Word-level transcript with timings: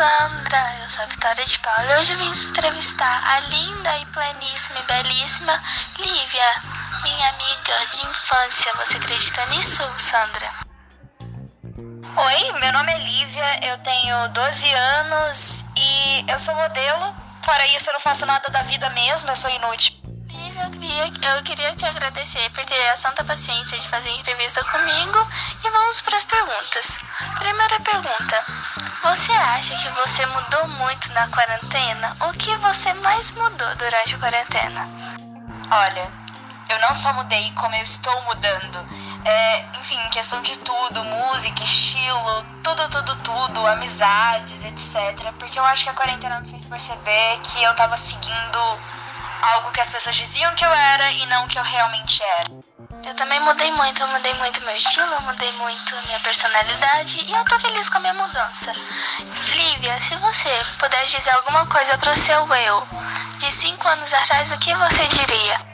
Sandra, 0.00 0.76
eu 0.80 0.88
sou 0.88 1.02
a 1.02 1.06
Vitória 1.08 1.44
de 1.44 1.58
Paula 1.58 1.84
e 1.84 1.98
hoje 1.98 2.14
vim 2.14 2.30
entrevistar 2.30 3.22
a 3.22 3.40
linda 3.40 3.98
e 3.98 4.06
pleníssima 4.06 4.78
e 4.78 4.82
belíssima 4.84 5.62
Lívia, 5.98 6.62
minha 7.02 7.28
amiga 7.28 7.86
de 7.90 8.06
infância. 8.06 8.72
Você 8.76 8.96
acredita 8.96 9.44
nisso, 9.48 9.82
Sandra? 9.98 10.54
Oi, 12.16 12.60
meu 12.60 12.72
nome 12.72 12.90
é 12.90 12.98
Lívia, 12.98 13.60
eu 13.62 13.76
tenho 13.76 14.26
12 14.30 14.72
anos 14.72 15.66
e 15.76 16.24
eu 16.26 16.38
sou 16.38 16.54
modelo. 16.54 17.14
Fora 17.44 17.66
isso, 17.66 17.90
eu 17.90 17.92
não 17.92 18.00
faço 18.00 18.24
nada 18.24 18.48
da 18.48 18.62
vida 18.62 18.88
mesmo, 18.88 19.28
eu 19.28 19.36
sou 19.36 19.50
inútil 19.50 19.99
eu 20.62 21.42
queria, 21.42 21.74
te 21.74 21.86
agradecer 21.86 22.50
por 22.50 22.64
ter 22.64 22.88
a 22.90 22.96
santa 22.96 23.24
paciência 23.24 23.78
de 23.78 23.88
fazer 23.88 24.10
entrevista 24.10 24.62
comigo 24.64 25.26
e 25.64 25.70
vamos 25.70 26.00
para 26.02 26.16
as 26.16 26.24
perguntas. 26.24 26.98
Primeira 27.38 27.80
pergunta: 27.80 28.44
Você 29.02 29.32
acha 29.32 29.74
que 29.76 29.88
você 29.90 30.26
mudou 30.26 30.68
muito 30.68 31.12
na 31.12 31.28
quarentena? 31.28 32.16
O 32.28 32.32
que 32.32 32.54
você 32.58 32.92
mais 32.94 33.32
mudou 33.32 33.74
durante 33.76 34.14
a 34.14 34.18
quarentena? 34.18 34.88
Olha, 35.70 36.10
eu 36.68 36.78
não 36.80 36.94
só 36.94 37.12
mudei, 37.14 37.50
como 37.52 37.74
eu 37.74 37.82
estou 37.82 38.22
mudando. 38.24 38.86
É, 39.24 39.64
enfim, 39.80 39.98
questão 40.10 40.40
de 40.42 40.58
tudo, 40.58 41.04
música, 41.04 41.62
estilo, 41.62 42.44
tudo, 42.62 42.88
tudo, 42.88 43.16
tudo, 43.16 43.66
amizades, 43.66 44.64
etc. 44.64 45.32
Porque 45.38 45.58
eu 45.58 45.64
acho 45.64 45.84
que 45.84 45.90
a 45.90 45.94
quarentena 45.94 46.40
me 46.40 46.48
fez 46.48 46.64
perceber 46.64 47.38
que 47.42 47.62
eu 47.62 47.74
tava 47.74 47.96
seguindo 47.96 48.78
algo 49.42 49.70
que 49.72 49.80
as 49.80 49.90
pessoas 49.90 50.16
diziam 50.16 50.54
que 50.54 50.64
eu 50.64 50.72
era 50.72 51.10
e 51.12 51.26
não 51.26 51.48
que 51.48 51.58
eu 51.58 51.62
realmente 51.62 52.22
era. 52.22 52.50
Eu 53.06 53.14
também 53.14 53.40
mudei 53.40 53.70
muito, 53.72 54.02
eu 54.02 54.08
mudei 54.08 54.34
muito 54.34 54.62
meu 54.62 54.76
estilo, 54.76 55.06
eu 55.06 55.20
mudei 55.22 55.50
muito 55.52 55.96
minha 56.06 56.20
personalidade 56.20 57.24
e 57.26 57.32
eu 57.32 57.44
tô 57.44 57.58
feliz 57.58 57.88
com 57.88 57.96
a 57.96 58.00
minha 58.00 58.14
mudança. 58.14 58.72
Lívia, 59.48 60.00
se 60.02 60.14
você 60.16 60.50
pudesse 60.78 61.16
dizer 61.16 61.30
alguma 61.30 61.66
coisa 61.66 61.96
pro 61.98 62.16
seu 62.16 62.46
eu 62.54 62.88
de 63.38 63.50
5 63.50 63.88
anos 63.88 64.12
atrás, 64.12 64.50
o 64.52 64.58
que 64.58 64.74
você 64.74 65.06
diria? 65.06 65.70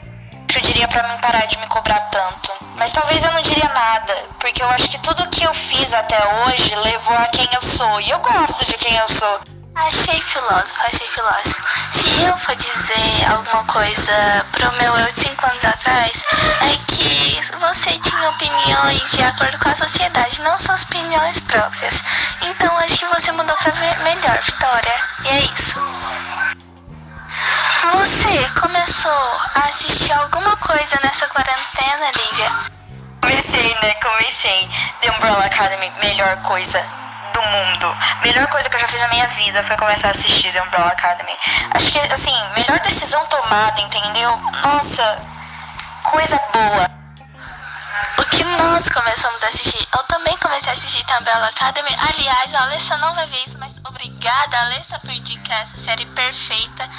Eu 0.55 0.61
diria 0.61 0.87
para 0.87 1.07
mim 1.07 1.17
parar 1.19 1.45
de 1.45 1.57
me 1.59 1.67
cobrar 1.67 1.99
tanto. 2.09 2.51
Mas 2.75 2.91
talvez 2.91 3.23
eu 3.23 3.31
não 3.31 3.41
diria 3.41 3.69
nada, 3.69 4.13
porque 4.39 4.63
eu 4.63 4.69
acho 4.69 4.87
que 4.87 4.97
tudo 4.99 5.29
que 5.29 5.43
eu 5.43 5.53
fiz 5.53 5.93
até 5.93 6.17
hoje 6.17 6.73
levou 6.75 7.15
a 7.15 7.25
quem 7.27 7.47
eu 7.53 7.61
sou. 7.61 8.01
E 8.01 8.09
eu 8.09 8.19
gosto 8.19 8.65
de 8.65 8.73
quem 8.77 8.95
eu 8.95 9.07
sou. 9.09 9.56
Achei 9.77 10.19
filósofo, 10.19 10.81
achei 10.81 11.07
filósofo. 11.07 11.63
Se 11.91 12.23
eu 12.23 12.35
for 12.35 12.55
dizer 12.55 13.31
alguma 13.31 13.63
coisa 13.65 14.45
pro 14.51 14.71
meu 14.73 14.97
eu 14.97 15.13
de 15.13 15.19
5 15.19 15.45
anos 15.45 15.63
atrás, 15.63 16.25
é 16.61 16.77
que 16.87 17.39
você 17.59 17.97
tinha 17.99 18.29
opiniões 18.31 19.11
de 19.11 19.21
acordo 19.21 19.57
com 19.59 19.69
a 19.69 19.75
sociedade, 19.75 20.41
não 20.41 20.57
suas 20.57 20.83
opiniões 20.83 21.39
próprias. 21.41 22.03
Então 22.41 22.75
acho 22.79 22.97
que 22.97 23.05
você 23.05 23.31
mudou 23.31 23.55
pra 23.57 23.71
ver 23.71 23.99
melhor, 23.99 24.41
Vitória. 24.41 24.95
E 25.23 25.27
é 25.27 25.39
isso. 25.53 25.79
Você 27.93 28.49
começou 28.59 29.41
a 29.53 29.69
assistir 29.69 30.11
alguma 30.11 30.57
coisa 30.57 30.99
nessa 31.03 31.27
quarentena, 31.27 32.11
Lívia? 32.15 32.51
Comecei, 33.21 33.75
né? 33.83 33.93
Comecei. 33.93 34.69
The 35.01 35.11
Umbrella 35.11 35.45
Academy, 35.45 35.91
melhor 36.01 36.35
coisa 36.37 36.96
mundo. 37.47 37.97
Melhor 38.21 38.47
coisa 38.47 38.69
que 38.69 38.75
eu 38.75 38.79
já 38.79 38.87
fiz 38.87 39.01
na 39.01 39.07
minha 39.09 39.27
vida 39.27 39.63
foi 39.63 39.75
começar 39.77 40.09
a 40.09 40.11
assistir 40.11 40.51
The 40.51 40.61
Umbrella 40.61 40.91
Academy. 40.91 41.35
Acho 41.71 41.91
que, 41.91 41.99
assim, 41.99 42.35
melhor 42.55 42.79
decisão 42.81 43.25
tomada, 43.27 43.81
entendeu? 43.81 44.37
Nossa, 44.63 45.21
coisa 46.03 46.39
boa. 46.53 46.97
O 48.17 48.23
que 48.25 48.43
nós 48.43 48.89
começamos 48.89 49.43
a 49.43 49.47
assistir? 49.47 49.87
Eu 49.93 50.03
também 50.03 50.35
comecei 50.37 50.69
a 50.69 50.73
assistir 50.73 51.03
The 51.05 51.17
Umbrella 51.17 51.47
Academy. 51.47 51.95
Aliás, 52.09 52.53
a 52.53 52.63
Alessa 52.63 52.97
não 52.97 53.13
vai 53.13 53.27
ver 53.27 53.43
isso, 53.45 53.57
mas 53.59 53.75
obrigada, 53.83 54.59
Alessa, 54.59 54.99
por 54.99 55.11
indicar 55.11 55.61
essa 55.61 55.77
série 55.77 56.05
perfeita. 56.05 56.89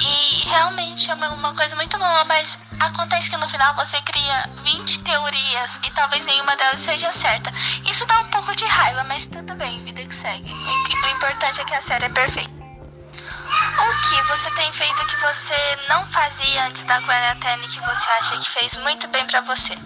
E 0.00 0.48
realmente 0.48 1.10
é 1.10 1.14
uma 1.14 1.54
coisa 1.54 1.74
muito 1.76 1.98
boa, 1.98 2.24
mas 2.24 2.58
Acontece 2.80 3.28
que 3.28 3.36
no 3.36 3.48
final 3.48 3.74
você 3.74 4.00
cria 4.02 4.48
20 4.62 5.00
teorias 5.00 5.78
e 5.84 5.90
talvez 5.90 6.24
nenhuma 6.24 6.56
delas 6.56 6.80
seja 6.80 7.10
certa. 7.10 7.52
Isso 7.84 8.06
dá 8.06 8.20
um 8.20 8.30
pouco 8.30 8.54
de 8.54 8.64
raiva, 8.64 9.02
mas 9.04 9.26
tudo 9.26 9.54
bem, 9.54 9.84
vida 9.84 10.04
que 10.04 10.14
segue. 10.14 10.52
O, 10.52 11.08
importante 11.08 11.60
é 11.60 11.64
que 11.64 11.74
a 11.74 11.80
série 11.80 12.04
é 12.04 12.08
perfeita. 12.08 12.50
O 12.50 14.08
que 14.08 14.22
você 14.28 14.50
tem 14.52 14.70
feito 14.72 15.06
que 15.06 15.16
você 15.16 15.78
não 15.88 16.06
fazia 16.06 16.66
antes 16.66 16.84
da 16.84 17.00
quarentena 17.02 17.64
e 17.64 17.68
que 17.68 17.80
você 17.80 18.10
acha 18.20 18.38
que 18.38 18.48
fez 18.48 18.76
muito 18.76 19.08
bem 19.08 19.26
para 19.26 19.40
você? 19.40 19.76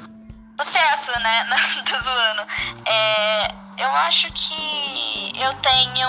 Sucesso, 0.61 1.19
né? 1.21 1.45
Tô 1.89 2.01
zoando. 2.01 2.47
É, 2.87 3.55
eu 3.79 3.91
acho 3.97 4.31
que 4.33 5.33
eu 5.41 5.53
tenho 5.55 6.09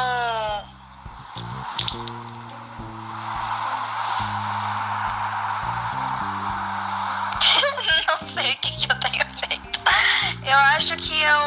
que, 8.63 8.71
que 8.77 8.91
eu 8.91 8.99
tenho 8.99 9.25
feito. 9.35 9.79
Eu 10.43 10.57
acho 10.57 10.95
que 10.97 11.21
eu. 11.21 11.39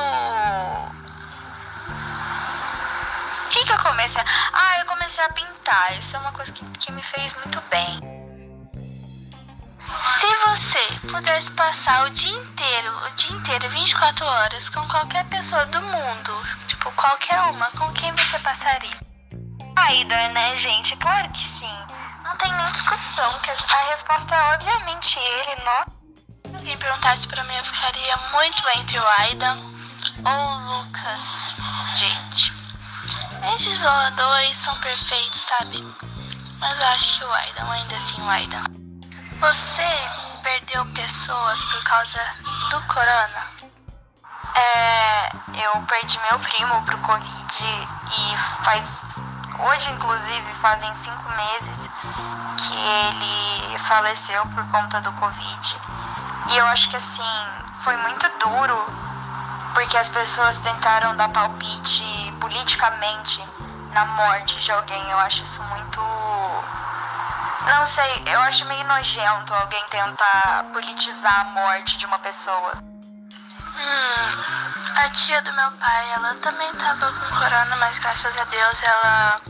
O 3.44 3.49
que, 3.49 3.65
que 3.65 3.72
eu 3.72 3.78
comecei. 3.78 4.22
Ah, 4.53 4.78
eu 4.81 4.87
comecei 4.87 5.25
a 5.25 5.28
pintar. 5.31 5.97
Isso 5.99 6.16
é 6.16 6.19
uma 6.19 6.32
coisa 6.32 6.53
que, 6.53 6.65
que 6.78 6.93
me 6.93 7.03
fez 7.03 7.34
muito 7.34 7.60
bem. 7.71 7.99
Se 10.04 10.27
você 10.49 11.09
pudesse 11.10 11.50
passar 11.53 12.06
o 12.06 12.10
dia 12.10 12.37
inteiro, 12.37 12.93
o 13.06 13.10
dia 13.15 13.37
inteiro, 13.37 13.71
24 13.71 14.27
horas, 14.27 14.69
com 14.69 14.87
qualquer 14.88 15.25
pessoa 15.27 15.65
do 15.66 15.81
mundo, 15.81 16.47
tipo, 16.66 16.91
qualquer 16.93 17.41
uma, 17.43 17.71
com 17.71 17.91
quem 17.93 18.12
você 18.12 18.38
passaria? 18.41 18.98
Aida, 19.77 20.28
né, 20.31 20.56
gente? 20.56 20.97
Claro 20.97 21.28
que 21.31 21.44
sim. 21.44 21.78
Não 22.25 22.37
tem 22.37 22.53
nem 22.53 22.72
discussão, 22.72 23.33
que 23.41 23.50
a 23.50 23.88
resposta 23.91 24.34
é 24.34 24.54
obviamente 24.54 25.19
ele, 25.19 25.65
não 25.65 26.06
alguém 26.66 26.78
perguntasse 26.78 27.28
pra 27.28 27.44
mim, 27.44 27.54
eu 27.54 27.65
ficaria 27.65 28.16
muito 28.32 28.62
entre 28.77 28.99
o 28.99 29.06
Aidan 29.06 29.56
ou 30.25 30.32
o 30.32 30.78
Lucas. 30.78 31.54
Gente, 31.94 32.53
esses 33.54 33.84
dois 34.16 34.56
são 34.56 34.77
perfeitos, 34.81 35.43
sabe? 35.43 35.87
Mas 36.59 36.81
eu 36.81 36.87
acho 36.88 37.19
que 37.19 37.25
o 37.25 37.32
Aidan, 37.32 37.71
ainda 37.71 37.97
assim 37.97 38.21
o 38.21 38.28
Aidan. 38.28 38.65
Você 39.38 39.87
perdeu 40.43 40.84
pessoas 40.93 41.65
por 41.66 41.84
causa 41.84 42.21
do 42.71 42.83
corona? 42.88 43.47
É, 44.56 45.28
eu 45.62 45.83
perdi 45.83 46.19
meu 46.28 46.41
primo 46.41 46.83
pro 46.83 46.98
Covid 46.98 47.65
e 48.10 48.65
faz. 48.65 49.03
Hoje, 49.60 49.91
inclusive, 49.93 50.54
fazem 50.54 50.93
cinco 50.97 51.31
meses 51.31 51.88
que 52.59 52.77
ele 52.77 53.78
faleceu 53.78 54.44
por 54.47 54.66
conta 54.71 55.00
do 55.00 55.12
Covid. 55.12 55.96
E 56.51 56.57
eu 56.57 56.67
acho 56.67 56.89
que 56.89 56.97
assim, 56.97 57.23
foi 57.81 57.97
muito 57.97 58.29
duro 58.39 58.77
porque 59.75 59.97
as 59.99 60.09
pessoas 60.09 60.57
tentaram 60.59 61.15
dar 61.17 61.29
palpite 61.29 62.33
politicamente 62.41 63.45
na 63.93 64.05
morte 64.07 64.59
de 64.61 64.73
alguém. 64.73 65.11
Eu 65.11 65.19
acho 65.19 65.45
isso 65.45 65.62
muito. 65.65 66.01
Não 67.67 67.84
sei, 67.84 68.23
eu 68.27 68.41
acho 68.41 68.65
meio 68.65 68.87
nojento 68.87 69.53
alguém 69.53 69.84
tentar 69.91 70.65
politizar 70.73 71.41
a 71.41 71.45
morte 71.45 71.99
de 71.99 72.07
uma 72.07 72.19
pessoa. 72.19 72.73
Hum, 73.78 74.43
a 74.97 75.11
tia 75.11 75.43
do 75.43 75.53
meu 75.53 75.71
pai, 75.73 76.13
ela 76.15 76.34
também 76.37 76.73
tava 76.73 77.13
com 77.13 77.37
corona, 77.37 77.77
mas 77.77 77.99
graças 77.99 78.39
a 78.41 78.45
Deus 78.45 78.83
ela 78.83 79.41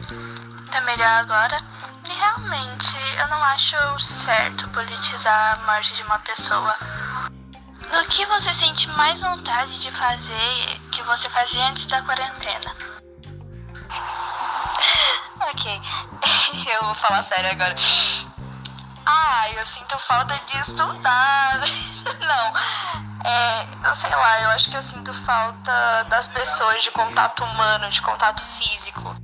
tá 0.72 0.80
melhor 0.80 1.20
agora. 1.20 1.56
E 2.08 2.12
realmente, 2.12 2.96
eu 3.18 3.28
não 3.28 3.42
acho 3.44 3.76
certo 3.98 4.68
politizar 4.68 5.54
a 5.54 5.66
morte 5.66 5.94
de 5.94 6.02
uma 6.02 6.18
pessoa. 6.18 6.76
Do 7.90 8.08
que 8.08 8.26
você 8.26 8.52
sente 8.52 8.88
mais 8.90 9.20
vontade 9.20 9.80
de 9.80 9.90
fazer 9.90 10.80
que 10.90 11.02
você 11.02 11.28
fazia 11.30 11.66
antes 11.66 11.86
da 11.86 12.02
quarentena? 12.02 12.76
ok, 15.40 15.80
eu 16.74 16.84
vou 16.84 16.94
falar 16.94 17.22
sério 17.22 17.50
agora. 17.50 17.74
Ah, 19.06 19.50
eu 19.52 19.64
sinto 19.64 19.98
falta 19.98 20.34
de 20.46 20.58
estudar. 20.58 21.60
Não, 22.20 22.52
é, 23.24 23.94
sei 23.94 24.10
lá, 24.10 24.42
eu 24.42 24.50
acho 24.50 24.68
que 24.70 24.76
eu 24.76 24.82
sinto 24.82 25.14
falta 25.14 26.04
das 26.08 26.26
pessoas, 26.26 26.82
de 26.82 26.90
contato 26.90 27.44
humano, 27.44 27.88
de 27.88 28.02
contato 28.02 28.44
físico. 28.44 29.16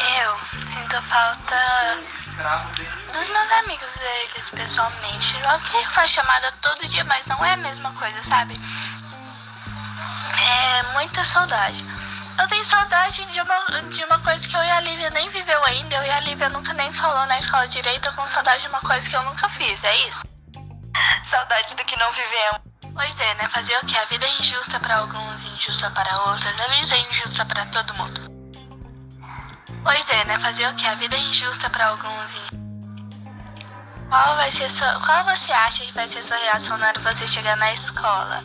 Eu 0.00 0.38
sinto 0.66 1.02
falta 1.02 2.00
dos 3.12 3.28
meus 3.28 3.52
amigos 3.52 3.94
deles 3.94 4.50
pessoalmente. 4.50 5.36
Ok, 5.54 5.86
faz 5.88 6.10
chamada 6.10 6.50
todo 6.62 6.88
dia, 6.88 7.04
mas 7.04 7.26
não 7.26 7.44
é 7.44 7.52
a 7.52 7.56
mesma 7.56 7.92
coisa, 7.92 8.22
sabe? 8.22 8.58
É 10.38 10.82
muita 10.94 11.22
saudade. 11.22 11.84
Eu 12.38 12.48
tenho 12.48 12.64
saudade 12.64 13.22
de 13.26 13.40
uma, 13.42 13.82
de 13.90 14.02
uma 14.04 14.18
coisa 14.20 14.48
que 14.48 14.56
eu 14.56 14.62
e 14.62 14.70
a 14.70 14.80
Lívia 14.80 15.10
nem 15.10 15.28
viveu 15.28 15.62
ainda. 15.66 15.96
Eu 15.96 16.04
e 16.04 16.10
a 16.10 16.20
Lívia 16.20 16.48
nunca 16.48 16.72
nem 16.72 16.90
se 16.90 16.98
falou 16.98 17.26
na 17.26 17.38
escola 17.38 17.68
direito. 17.68 18.06
Eu 18.06 18.14
com 18.14 18.26
saudade 18.26 18.62
de 18.62 18.68
uma 18.68 18.80
coisa 18.80 19.06
que 19.06 19.14
eu 19.14 19.22
nunca 19.22 19.50
fiz, 19.50 19.84
é 19.84 19.94
isso. 20.08 20.22
Saudade 21.24 21.74
do 21.74 21.84
que 21.84 21.96
não 21.98 22.10
vivemos. 22.10 22.60
Pois 22.94 23.20
é, 23.20 23.34
né? 23.34 23.48
Fazer 23.50 23.76
o 23.76 23.86
que? 23.86 23.96
A 23.98 24.04
vida 24.06 24.26
é 24.26 24.40
injusta 24.40 24.80
para 24.80 24.96
alguns, 24.96 25.44
injusta 25.44 25.90
para 25.90 26.22
outros. 26.22 26.60
A 26.60 26.68
vida 26.68 26.96
é 26.96 27.00
injusta 27.00 27.44
para 27.44 27.66
todo 27.66 27.94
mundo. 27.94 28.29
Pois 29.82 30.10
é, 30.10 30.24
né? 30.26 30.38
Fazer 30.38 30.68
o 30.68 30.74
que? 30.74 30.86
A 30.86 30.94
vida 30.94 31.16
é 31.16 31.20
injusta 31.20 31.70
para 31.70 31.86
alguns. 31.88 32.36
Qual 34.08 34.36
vai 34.36 34.50
ser 34.50 34.68
sua... 34.68 35.00
Qual 35.00 35.24
você 35.24 35.52
acha 35.52 35.84
que 35.84 35.92
vai 35.92 36.06
ser 36.08 36.22
sua 36.22 36.36
reação 36.36 36.76
na 36.76 36.88
hora 36.88 37.00
você 37.00 37.26
chegar 37.26 37.56
na 37.56 37.72
escola? 37.72 38.44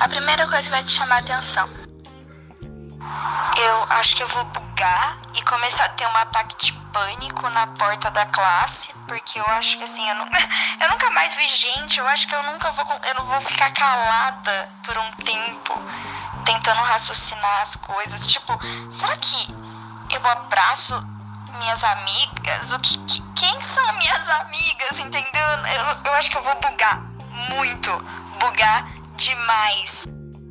A 0.00 0.08
primeira 0.08 0.46
coisa 0.48 0.62
que 0.62 0.70
vai 0.70 0.82
te 0.82 0.92
chamar 0.92 1.16
a 1.16 1.18
atenção. 1.18 1.68
Eu 3.56 3.86
acho 3.90 4.16
que 4.16 4.22
eu 4.22 4.28
vou 4.28 4.44
bugar 4.46 5.18
e 5.34 5.42
começar 5.42 5.84
a 5.84 5.88
ter 5.90 6.06
um 6.06 6.16
ataque 6.16 6.56
de 6.56 6.72
pânico 6.72 7.48
na 7.50 7.66
porta 7.68 8.10
da 8.10 8.26
classe, 8.26 8.92
porque 9.06 9.38
eu 9.38 9.46
acho 9.46 9.76
que 9.78 9.84
assim, 9.84 10.08
eu, 10.08 10.14
não, 10.16 10.26
eu 10.80 10.90
nunca 10.90 11.10
mais 11.10 11.34
vi 11.34 11.46
gente, 11.46 12.00
eu 12.00 12.06
acho 12.08 12.26
que 12.26 12.34
eu 12.34 12.42
nunca 12.44 12.72
vou, 12.72 12.84
eu 13.06 13.14
não 13.14 13.24
vou 13.26 13.40
ficar 13.42 13.70
calada 13.72 14.70
por 14.84 14.96
um 14.96 15.10
tempo 15.24 15.74
tentando 16.44 16.80
raciocinar 16.80 17.60
as 17.60 17.76
coisas. 17.76 18.26
Tipo, 18.26 18.58
será 18.90 19.16
que 19.16 19.63
eu 20.16 20.26
abraço 20.28 20.94
minhas 21.58 21.82
amigas? 21.82 22.72
O 22.72 22.78
que, 22.80 22.98
que 23.04 23.22
quem 23.34 23.60
são 23.60 23.92
minhas 23.94 24.30
amigas, 24.30 24.98
entendeu? 24.98 25.48
Eu, 25.76 25.84
eu 26.04 26.14
acho 26.14 26.30
que 26.30 26.38
eu 26.38 26.42
vou 26.42 26.54
bugar 26.60 27.02
muito, 27.50 27.90
bugar 28.38 28.88
demais. 29.16 30.06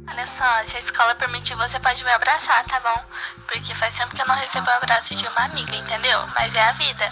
Olha 0.10 0.28
só, 0.28 0.64
se 0.66 0.76
a 0.76 0.80
escola 0.80 1.16
permitir, 1.16 1.56
você 1.56 1.80
pode 1.80 2.04
me 2.04 2.12
abraçar, 2.12 2.64
tá 2.66 2.80
bom? 2.82 3.04
Porque 3.48 3.74
faz 3.76 3.98
tempo 3.98 4.16
que 4.16 4.22
eu 4.22 4.28
não 4.28 4.36
recebo 4.36 4.68
o 4.68 4.74
abraço 4.74 5.16
de 5.16 5.26
uma 5.28 5.46
amiga, 5.46 5.76
entendeu? 5.76 6.28
Mas 6.36 6.54
é 6.56 6.62
a 6.62 6.72
vida. 6.74 7.10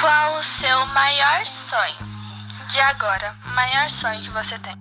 Qual 0.00 0.34
o 0.34 0.42
seu 0.42 0.86
maior 0.86 1.44
sonho? 1.46 2.18
De 2.68 2.80
agora, 2.80 3.34
maior 3.46 3.90
sonho 3.90 4.22
que 4.22 4.30
você 4.30 4.58
tem? 4.58 4.76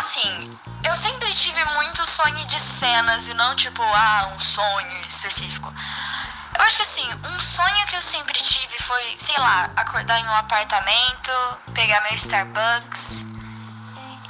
Assim, 0.00 0.58
eu 0.82 0.96
sempre 0.96 1.30
tive 1.30 1.62
muito 1.74 2.06
sonho 2.06 2.46
de 2.46 2.58
cenas 2.58 3.28
e 3.28 3.34
não 3.34 3.54
tipo, 3.54 3.82
ah, 3.82 4.32
um 4.34 4.40
sonho 4.40 4.98
específico. 5.06 5.70
Eu 6.56 6.64
acho 6.64 6.76
que 6.76 6.82
assim, 6.82 7.06
um 7.22 7.38
sonho 7.38 7.86
que 7.86 7.96
eu 7.96 8.00
sempre 8.00 8.40
tive 8.40 8.78
foi, 8.78 9.02
sei 9.18 9.36
lá, 9.36 9.70
acordar 9.76 10.18
em 10.18 10.24
um 10.26 10.34
apartamento, 10.36 11.32
pegar 11.74 12.00
meu 12.04 12.14
Starbucks 12.14 13.26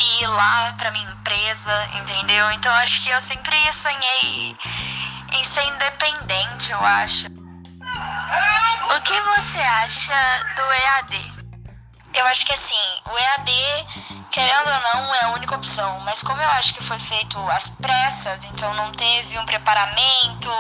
e 0.00 0.25
ir 0.25 0.26
lá 0.26 0.72
pra 0.76 0.90
minha 0.90 1.08
empresa, 1.08 1.88
entendeu? 2.00 2.50
Então 2.50 2.72
acho 2.75 3.05
que 3.05 3.11
eu 3.11 3.20
sempre 3.20 3.56
sonhei 3.72 4.56
em 5.34 5.44
ser 5.44 5.62
independente, 5.62 6.72
eu 6.72 6.81
acho. 6.81 7.28
O 7.28 9.00
que 9.02 9.20
você 9.20 9.61
acha 9.61 10.46
do 10.56 10.62
EAD? 10.62 11.40
Eu 12.12 12.27
acho 12.27 12.45
que 12.45 12.53
assim, 12.53 12.75
o 13.11 13.17
EAD, 13.17 13.53
querendo 14.31 14.67
ou 14.67 14.81
não, 14.95 15.15
é 15.15 15.25
a 15.25 15.31
única 15.31 15.55
opção. 15.55 16.01
Mas 16.01 16.23
como 16.23 16.43
eu 16.43 16.49
acho 16.51 16.75
que 16.75 16.83
foi 16.83 16.99
feito 16.99 17.39
às 17.51 17.69
pressas, 17.69 18.45
então 18.45 18.73
não 18.75 18.91
teve 18.93 19.39
um 19.39 19.47
preparamento 19.47 20.51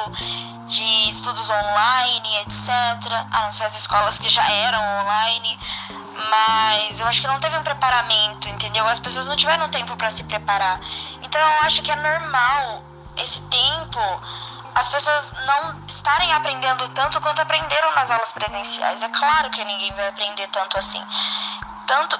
de 0.66 1.08
estudos 1.08 1.50
online, 1.50 2.36
etc. 2.42 2.70
A 3.32 3.42
não 3.42 3.52
ser 3.52 3.64
as 3.64 3.76
escolas 3.76 4.18
que 4.18 4.28
já 4.28 4.48
eram 4.48 4.80
online. 5.00 5.58
Mas 6.30 7.00
eu 7.00 7.06
acho 7.06 7.20
que 7.20 7.26
não 7.26 7.40
teve 7.40 7.56
um 7.56 7.62
preparamento, 7.62 8.48
entendeu? 8.48 8.86
As 8.86 9.00
pessoas 9.00 9.26
não 9.26 9.36
tiveram 9.36 9.68
tempo 9.68 9.96
para 9.96 10.10
se 10.10 10.22
preparar. 10.24 10.80
Então 11.22 11.40
eu 11.40 11.62
acho 11.62 11.82
que 11.82 11.90
é 11.90 11.96
normal 11.96 12.84
esse 13.16 13.40
tempo 13.42 14.00
as 14.74 14.88
pessoas 14.88 15.32
não 15.46 15.86
estarem 15.88 16.32
aprendendo 16.32 16.88
tanto 16.90 17.20
quanto 17.20 17.40
aprenderam 17.42 17.94
nas 17.94 18.10
aulas 18.10 18.32
presenciais. 18.32 19.02
É 19.02 19.08
claro 19.08 19.50
que 19.50 19.64
ninguém 19.64 19.92
vai 19.92 20.08
aprender 20.08 20.46
tanto 20.48 20.78
assim. 20.78 21.02
Tanto 21.86 22.16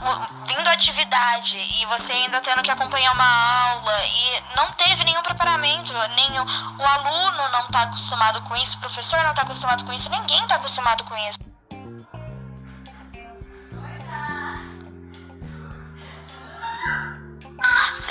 vindo 0.46 0.68
atividade 0.68 1.56
e 1.56 1.86
você 1.86 2.12
ainda 2.12 2.40
tendo 2.40 2.62
que 2.62 2.70
acompanhar 2.70 3.12
uma 3.12 3.70
aula 3.70 4.04
e 4.04 4.42
não 4.56 4.66
teve 4.72 5.04
nenhum 5.04 5.22
preparamento, 5.22 5.92
nenhum, 6.16 6.44
o 6.76 6.84
aluno 6.84 7.48
não 7.52 7.60
está 7.60 7.82
acostumado 7.82 8.40
com 8.42 8.56
isso, 8.56 8.76
o 8.78 8.80
professor 8.80 9.22
não 9.22 9.30
está 9.30 9.42
acostumado 9.42 9.84
com 9.84 9.92
isso, 9.92 10.10
ninguém 10.10 10.42
está 10.42 10.56
acostumado 10.56 11.04
com 11.04 11.16
isso. 11.16 11.49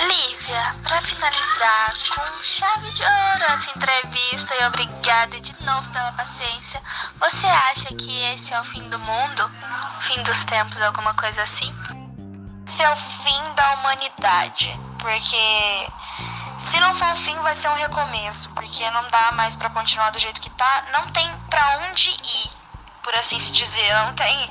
Lívia, 0.00 0.76
para 0.82 0.98
finalizar 1.02 1.92
com 2.14 2.42
chave 2.42 2.90
de 2.92 3.02
ouro 3.02 3.44
essa 3.50 3.70
entrevista 3.76 4.54
e 4.54 4.64
obrigada 4.64 5.38
de 5.38 5.54
novo 5.62 5.90
pela 5.90 6.12
paciência, 6.12 6.82
você 7.18 7.46
acha 7.46 7.94
que 7.94 8.22
esse 8.32 8.54
é 8.54 8.60
o 8.60 8.64
fim 8.64 8.88
do 8.88 8.98
mundo? 8.98 9.50
Fim 10.00 10.22
dos 10.22 10.42
tempos, 10.44 10.80
alguma 10.80 11.12
coisa 11.12 11.42
assim? 11.42 11.70
Esse 12.66 12.82
é 12.82 12.90
o 12.90 12.96
fim 12.96 13.54
da 13.54 13.74
humanidade, 13.74 14.74
porque 14.98 15.88
se 16.56 16.80
não 16.80 16.94
for 16.94 17.12
o 17.12 17.16
fim, 17.16 17.38
vai 17.40 17.54
ser 17.54 17.68
um 17.68 17.74
recomeço, 17.74 18.48
porque 18.50 18.88
não 18.92 19.06
dá 19.10 19.32
mais 19.32 19.54
para 19.54 19.68
continuar 19.68 20.10
do 20.12 20.18
jeito 20.18 20.40
que 20.40 20.50
tá, 20.50 20.84
não 20.92 21.08
tem 21.08 21.30
para 21.50 21.88
onde 21.90 22.08
ir, 22.08 22.50
por 23.02 23.14
assim 23.16 23.38
se 23.38 23.52
dizer, 23.52 23.94
não 24.06 24.14
tem 24.14 24.50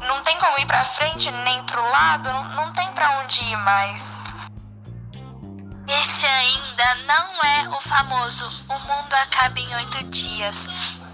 não 0.00 0.22
tem 0.22 0.36
como 0.38 0.58
ir 0.58 0.66
para 0.66 0.84
frente 0.84 1.30
nem 1.30 1.62
pro 1.64 1.82
lado, 1.82 2.30
não, 2.30 2.44
não 2.50 2.72
tem 2.72 2.90
para 2.92 3.18
onde 3.20 3.42
ir 3.42 3.56
mais. 3.58 4.20
Esse 5.88 6.26
ainda 6.26 6.94
não 7.06 7.42
é 7.44 7.68
o 7.68 7.80
famoso 7.80 8.44
O 8.68 8.78
mundo 8.80 9.14
acaba 9.14 9.58
em 9.58 9.74
oito 9.76 10.02
dias. 10.04 10.66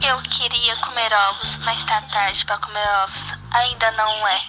Eu 0.03 0.21
queria 0.23 0.77
comer 0.77 1.13
ovos, 1.31 1.59
mas 1.59 1.85
tá 1.85 2.01
tarde 2.03 2.45
para 2.45 2.59
comer 2.59 2.89
ovos. 3.05 3.33
Ainda 3.51 3.91
não 3.93 4.27
é. 4.27 4.43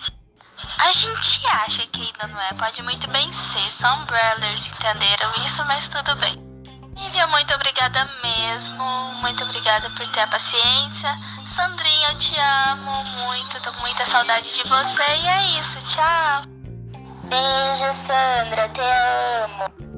A 0.78 0.92
gente 0.92 1.46
acha 1.48 1.86
que 1.88 2.02
ainda 2.02 2.28
não 2.28 2.42
é, 2.42 2.54
pode 2.54 2.82
muito 2.82 3.08
bem 3.10 3.32
ser. 3.32 3.72
Só 3.72 3.94
umbrellas 3.96 4.68
entenderam 4.68 5.32
isso, 5.46 5.64
mas 5.66 5.88
tudo 5.88 6.16
bem. 6.16 6.36
Lívia, 6.96 7.28
muito 7.28 7.54
obrigada 7.54 8.10
mesmo. 8.24 8.84
Muito 9.22 9.44
obrigada 9.44 9.90
por 9.92 10.08
ter 10.12 10.22
a 10.22 10.28
paciência. 10.28 11.10
Sandrinha, 11.46 12.10
eu 12.10 12.18
te 12.18 12.36
amo 12.72 13.04
muito. 13.04 13.60
Tô 13.62 13.72
com 13.74 13.82
muita 13.82 14.06
saudade 14.06 14.54
de 14.54 14.68
você. 14.68 15.04
E 15.04 15.28
é 15.28 15.60
isso. 15.60 15.80
Tchau. 15.86 16.44
Beijo, 17.26 17.94
Sandra. 17.94 18.70
Te 18.70 18.82
amo. 18.82 19.93